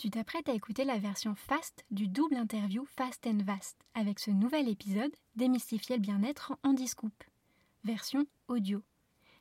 [0.00, 4.30] Tu t'apprêtes à écouter la version fast du double interview Fast and Vast avec ce
[4.30, 7.12] nouvel épisode Démystifier le bien-être en Discoup,
[7.84, 8.82] version audio.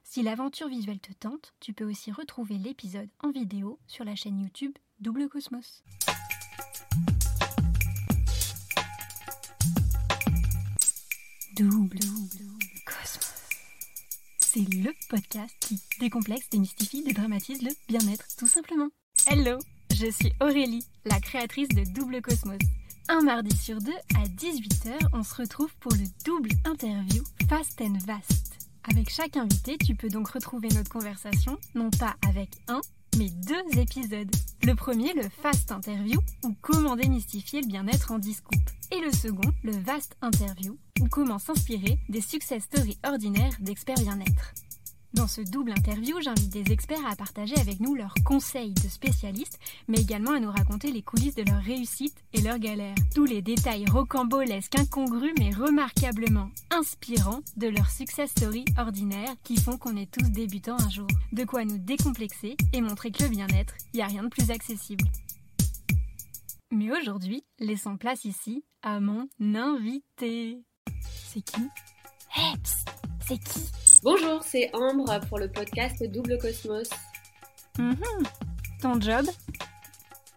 [0.03, 4.41] Si l'aventure visuelle te tente, tu peux aussi retrouver l'épisode en vidéo sur la chaîne
[4.41, 5.81] YouTube Double Cosmos.
[11.55, 11.99] Double,
[12.85, 13.33] Cosmos.
[14.39, 18.89] C'est le podcast qui décomplexe, démystifie, dédramatise le bien-être, tout simplement.
[19.25, 19.57] Hello,
[19.99, 22.59] je suis Aurélie, la créatrice de Double Cosmos.
[23.09, 27.97] Un mardi sur deux, à 18h, on se retrouve pour le double interview Fast and
[28.05, 28.69] Vast.
[28.89, 32.79] Avec chaque invité, tu peux donc retrouver notre conversation, non pas avec un,
[33.17, 34.31] mais deux épisodes.
[34.63, 38.69] Le premier, le Fast Interview, ou comment démystifier le bien-être en discoupe.
[38.91, 44.53] Et le second, le Vast Interview, ou comment s'inspirer des success stories ordinaires d'experts bien-être.
[45.13, 49.59] Dans ce double interview, j'invite des experts à partager avec nous leurs conseils de spécialistes,
[49.87, 52.95] mais également à nous raconter les coulisses de leur réussite et leurs galères.
[53.15, 59.77] Tous les détails rocambolesques, incongrus, mais remarquablement inspirants de leur success story ordinaire qui font
[59.77, 61.07] qu'on est tous débutants un jour.
[61.31, 64.51] De quoi nous décomplexer et montrer que le bien-être, il n'y a rien de plus
[64.51, 65.05] accessible.
[66.71, 70.59] Mais aujourd'hui, laissons place ici à mon invité.
[71.01, 71.61] C'est qui?
[72.37, 72.85] Heps
[73.27, 73.78] C'est qui?
[74.01, 76.89] Bonjour, c'est Ambre pour le podcast Double Cosmos.
[77.77, 77.97] Mhm.
[78.81, 79.25] Ton job?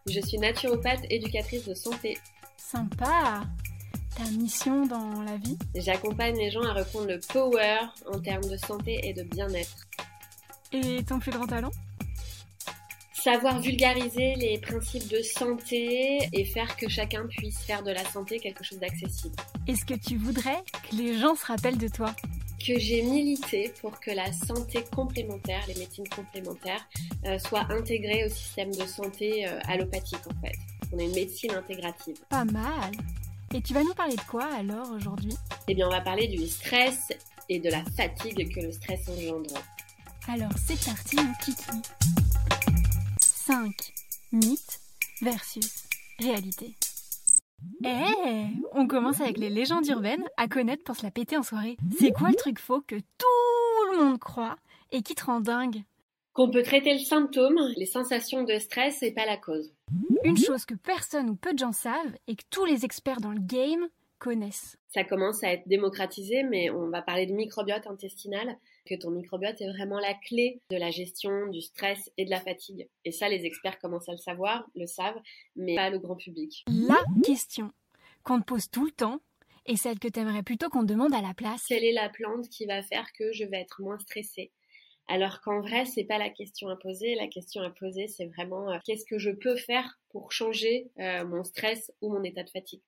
[0.09, 2.19] Je suis naturopathe éducatrice de santé.
[2.57, 3.45] Sympa.
[4.17, 5.57] Ta mission dans la vie?
[5.77, 7.79] J'accompagne les gens à reprendre le power
[8.13, 9.87] en termes de santé et de bien-être.
[10.73, 11.71] Et ton plus grand talent?
[13.13, 18.41] Savoir vulgariser les principes de santé et faire que chacun puisse faire de la santé
[18.41, 19.37] quelque chose d'accessible.
[19.69, 22.13] Est-ce que tu voudrais que les gens se rappellent de toi?
[22.67, 26.87] Que j'ai milité pour que la santé complémentaire, les médecines complémentaires,
[27.27, 30.57] euh, soient intégrées au système de santé euh, allopathique en fait.
[30.93, 32.17] On est une médecine intégrative.
[32.29, 32.93] Pas mal.
[33.55, 35.37] Et tu vas nous parler de quoi alors aujourd'hui?
[35.69, 37.09] Eh bien, on va parler du stress
[37.49, 39.55] et de la fatigue que le stress engendre.
[40.29, 41.65] Alors, c'est parti, mon kiki.
[43.21, 43.73] 5
[44.33, 44.81] mythes
[45.21, 45.85] versus
[46.19, 46.75] réalité.
[48.93, 51.79] On commence avec les légendes urbaines à connaître pour se la péter en soirée.
[51.99, 54.57] C'est quoi le truc faux que tout le monde croit
[54.91, 55.83] et qui te rend dingue
[56.35, 59.73] Qu'on peut traiter le symptôme, les sensations de stress et pas la cause.
[60.25, 63.31] Une chose que personne ou peu de gens savent et que tous les experts dans
[63.31, 63.89] le game
[64.19, 64.77] connaissent.
[64.89, 69.59] Ça commence à être démocratisé, mais on va parler de microbiote intestinal, que ton microbiote
[69.63, 72.91] est vraiment la clé de la gestion du stress et de la fatigue.
[73.07, 75.19] Et ça, les experts commencent à le savoir, le savent,
[75.57, 76.63] mais pas le grand public.
[76.69, 77.73] La question
[78.23, 79.21] qu'on te pose tout le temps
[79.67, 81.65] et celle que tu aimerais plutôt qu'on te demande à la place.
[81.69, 84.51] Quelle est la plante qui va faire que je vais être moins stressée?
[85.09, 87.15] Alors qu'en vrai, c'est pas la question à poser.
[87.15, 91.25] La question à poser, c'est vraiment euh, qu'est-ce que je peux faire pour changer euh,
[91.25, 92.83] mon stress ou mon état de fatigue?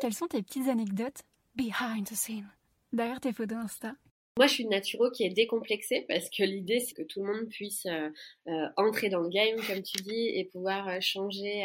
[0.00, 1.22] Quelles sont tes petites anecdotes
[1.54, 2.48] behind the scene?
[2.92, 3.94] Derrière tes photos Insta
[4.36, 7.32] moi, je suis une naturo qui est décomplexée parce que l'idée, c'est que tout le
[7.32, 8.10] monde puisse euh,
[8.48, 11.64] euh, entrer dans le game, comme tu dis, et pouvoir euh, changer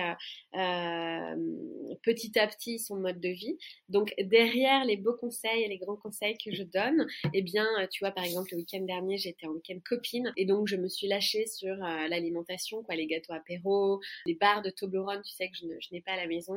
[2.03, 3.57] petit à petit son mode de vie.
[3.89, 8.03] Donc, derrière les beaux conseils et les grands conseils que je donne, eh bien, tu
[8.03, 11.07] vois, par exemple, le week-end dernier, j'étais en week-end copine et donc je me suis
[11.07, 15.65] lâchée sur l'alimentation, quoi, les gâteaux apéro, les barres de Toblerone, tu sais que je,
[15.91, 16.55] n'ai pas à la maison.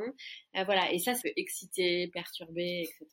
[0.53, 3.07] voilà, et ça, ça peut exciter, perturber, etc.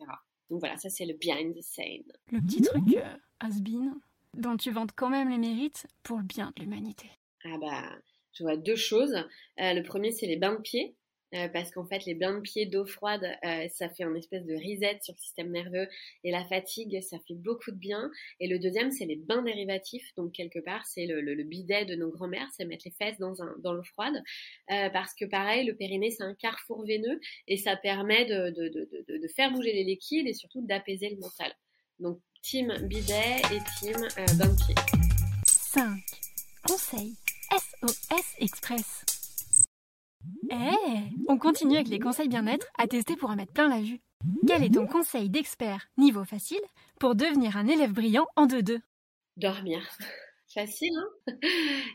[0.52, 2.04] Donc voilà, ça c'est le behind the scene.
[2.30, 3.94] Le petit truc euh, has-been
[4.36, 7.08] dont tu vantes quand même les mérites pour le bien de l'humanité.
[7.46, 7.88] Ah bah,
[8.34, 9.14] je vois deux choses.
[9.14, 10.94] Euh, le premier, c'est les bains de pied.
[11.34, 14.44] Euh, parce qu'en fait les bains de pied d'eau froide euh, ça fait un espèce
[14.44, 15.88] de reset sur le système nerveux.
[16.24, 18.10] Et la fatigue ça fait beaucoup de bien.
[18.40, 20.14] Et le deuxième c'est les bains dérivatifs.
[20.16, 23.72] Donc quelque part c'est le, bidet de nos grands-mères c'est mettre les fesses dans, dans
[23.72, 24.22] l'eau froide.
[24.70, 27.18] Euh, parce que pareil le périnée c'est un carrefour veineux
[27.48, 31.16] et ça permet de, de, de, de faire bouger les liquides et surtout d'apaiser le
[31.16, 31.52] mental.
[31.98, 33.96] Donc team bidet et team
[34.38, 34.74] bain de pied
[35.46, 35.98] 5
[36.66, 37.14] conseils
[37.50, 39.21] SOS Express
[40.50, 44.00] eh, on continue avec les conseils bien-être à tester pour en mettre plein la vue.
[44.46, 46.60] Quel est ton conseil d'expert niveau facile
[47.00, 48.80] pour devenir un élève brillant en 2-2
[49.36, 49.88] Dormir.
[50.54, 51.34] Facile, hein?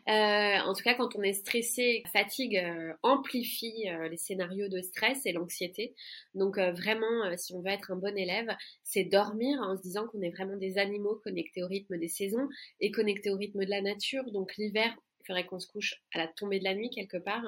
[0.09, 4.81] Euh, En tout cas, quand on est stressé, fatigue euh, amplifie euh, les scénarios de
[4.81, 5.93] stress et l'anxiété.
[6.33, 8.49] Donc vraiment, si on veut être un bon élève,
[8.83, 12.47] c'est dormir en se disant qu'on est vraiment des animaux connectés au rythme des saisons
[12.79, 14.23] et connectés au rythme de la nature.
[14.31, 14.95] Donc l'hiver,
[15.27, 17.43] faudrait qu'on se couche à la tombée de la nuit quelque part.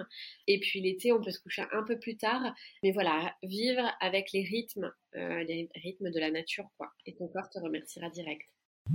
[0.48, 2.54] Et puis l'été, on peut se coucher un peu plus tard.
[2.84, 6.92] Mais voilà, vivre avec les rythmes, euh, les rythmes de la nature, quoi.
[7.06, 8.48] Et ton corps te remerciera direct.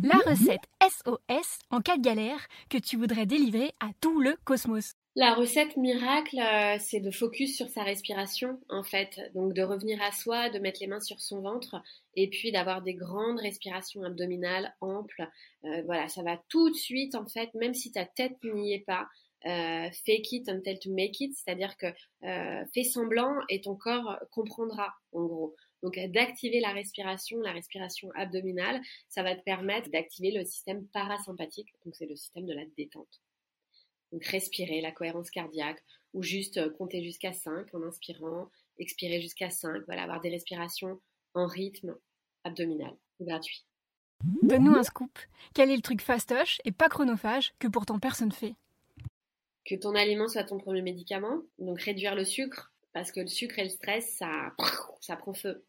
[0.03, 4.95] La recette SOS en cas de galère que tu voudrais délivrer à tout le cosmos.
[5.17, 9.21] La recette miracle, euh, c'est de focus sur sa respiration, en fait.
[9.33, 11.81] Donc de revenir à soi, de mettre les mains sur son ventre,
[12.17, 15.29] et puis d'avoir des grandes respirations abdominales amples.
[15.65, 18.85] Euh, voilà, ça va tout de suite, en fait, même si ta tête n'y est
[18.85, 19.07] pas.
[19.47, 21.87] Euh, fake it until to make it, c'est-à-dire que
[22.75, 25.55] fais semblant et ton corps comprendra, en gros.
[25.85, 31.69] Donc d'activer la respiration, la respiration abdominale, ça va te permettre d'activer le système parasympathique,
[31.85, 33.21] donc c'est le système de la détente.
[34.15, 35.83] Donc respirer, la cohérence cardiaque,
[36.13, 41.01] ou juste euh, compter jusqu'à 5 en inspirant, expirer jusqu'à 5, voilà, avoir des respirations
[41.35, 41.97] en rythme
[42.45, 43.67] abdominal, gratuit.
[44.43, 45.19] Donne-nous un scoop.
[45.53, 48.55] Quel est le truc fastoche et pas chronophage que pourtant personne fait?
[49.65, 53.59] Que ton aliment soit ton premier médicament, donc réduire le sucre, parce que le sucre
[53.59, 54.55] et le stress, ça,
[55.01, 55.65] ça prend feu.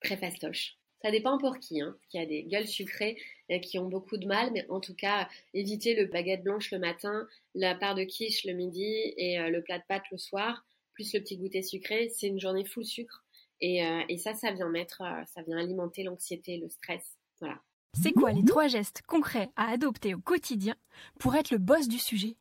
[0.00, 0.79] Très fastoche.
[1.02, 1.80] Ça dépend pour qui.
[1.80, 1.96] Hein.
[2.12, 3.16] Il y a des gueules sucrées
[3.50, 6.78] euh, qui ont beaucoup de mal, mais en tout cas, éviter le baguette blanche le
[6.78, 10.64] matin, la part de quiche le midi et euh, le plat de pâtes le soir,
[10.92, 13.24] plus le petit goûter sucré, c'est une journée full sucre.
[13.62, 17.18] Et, euh, et ça, ça vient mettre, ça vient alimenter l'anxiété, le stress.
[17.40, 17.60] Voilà.
[18.00, 20.76] C'est quoi les trois gestes concrets à adopter au quotidien
[21.18, 22.36] pour être le boss du sujet?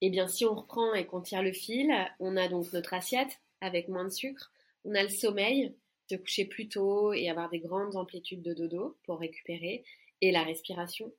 [0.00, 3.40] Eh bien, si on reprend et qu'on tire le fil, on a donc notre assiette
[3.60, 4.52] avec moins de sucre,
[4.84, 5.74] on a le sommeil,
[6.08, 9.84] se coucher plus tôt et avoir des grandes amplitudes de dodo pour récupérer,
[10.20, 11.12] et la respiration.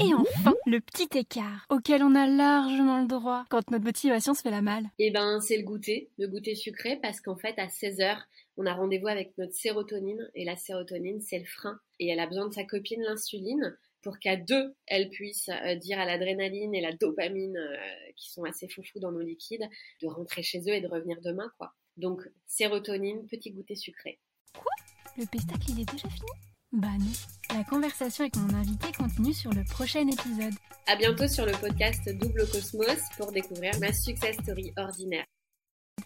[0.00, 4.42] Et enfin, le petit écart auquel on a largement le droit quand notre motivation se
[4.42, 4.84] fait la malle.
[5.00, 8.16] Eh ben, c'est le goûter, le goûter sucré, parce qu'en fait, à 16h,
[8.56, 12.28] on a rendez-vous avec notre sérotonine, et la sérotonine, c'est le frein, et elle a
[12.28, 16.80] besoin de sa copine, l'insuline, pour qu'à deux, elle puisse euh, dire à l'adrénaline et
[16.80, 19.68] la dopamine, euh, qui sont assez foufous dans nos liquides,
[20.00, 21.74] de rentrer chez eux et de revenir demain, quoi.
[21.98, 24.20] Donc, sérotonine, petit goûter sucré.
[24.54, 24.70] Quoi?
[25.16, 26.30] Le pestacle, il est déjà fini?
[26.70, 27.56] Bah non.
[27.56, 30.54] La conversation avec mon invité continue sur le prochain épisode.
[30.86, 35.24] À bientôt sur le podcast Double Cosmos pour découvrir ma success story ordinaire.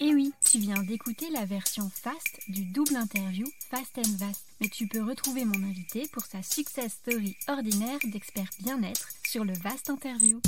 [0.01, 4.47] Et oui, tu viens d'écouter la version fast du double interview Fast and Vast.
[4.63, 9.53] Mais tu peux retrouver mon invité pour sa success story ordinaire d'expert bien-être sur le
[9.53, 10.41] Vast Interview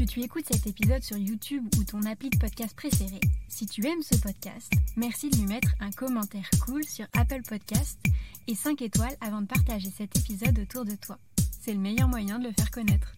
[0.00, 3.86] que tu écoutes cet épisode sur YouTube ou ton appli de podcast préféré, si tu
[3.86, 7.98] aimes ce podcast, merci de lui mettre un commentaire cool sur Apple Podcast
[8.46, 11.18] et 5 étoiles avant de partager cet épisode autour de toi.
[11.60, 13.12] C'est le meilleur moyen de le faire connaître.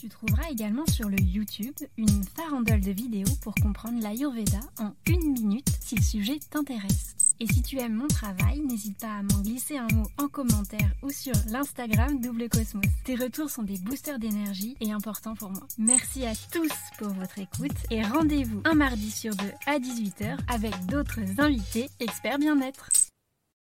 [0.00, 5.32] Tu trouveras également sur le YouTube une farandole de vidéos pour comprendre l'Ayurveda en une
[5.32, 7.14] minute si le sujet t'intéresse.
[7.38, 10.90] Et si tu aimes mon travail, n'hésite pas à m'en glisser un mot en commentaire
[11.02, 12.86] ou sur l'Instagram Double Cosmos.
[13.04, 15.66] Tes retours sont des boosters d'énergie et importants pour moi.
[15.76, 20.86] Merci à tous pour votre écoute et rendez-vous un mardi sur deux à 18h avec
[20.86, 22.88] d'autres invités experts bien-être.